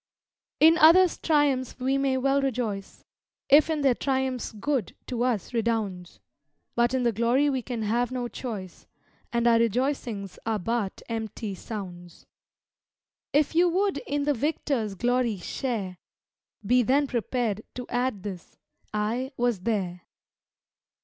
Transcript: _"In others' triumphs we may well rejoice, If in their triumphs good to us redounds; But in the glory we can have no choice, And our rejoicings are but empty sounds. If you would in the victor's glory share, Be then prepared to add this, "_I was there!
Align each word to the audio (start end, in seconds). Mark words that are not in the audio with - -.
_"In 0.67 0.79
others' 0.79 1.19
triumphs 1.19 1.77
we 1.79 1.95
may 1.95 2.17
well 2.17 2.41
rejoice, 2.41 3.05
If 3.49 3.69
in 3.69 3.81
their 3.83 3.93
triumphs 3.93 4.51
good 4.51 4.95
to 5.05 5.21
us 5.21 5.53
redounds; 5.53 6.19
But 6.73 6.95
in 6.95 7.03
the 7.03 7.11
glory 7.11 7.51
we 7.51 7.61
can 7.61 7.83
have 7.83 8.11
no 8.11 8.27
choice, 8.27 8.87
And 9.31 9.45
our 9.45 9.59
rejoicings 9.59 10.39
are 10.43 10.57
but 10.57 11.03
empty 11.07 11.53
sounds. 11.53 12.25
If 13.31 13.53
you 13.53 13.69
would 13.69 13.99
in 14.07 14.23
the 14.23 14.33
victor's 14.33 14.95
glory 14.95 15.37
share, 15.37 15.99
Be 16.65 16.81
then 16.81 17.05
prepared 17.05 17.61
to 17.75 17.85
add 17.89 18.23
this, 18.23 18.57
"_I 18.95 19.31
was 19.37 19.59
there! 19.59 20.07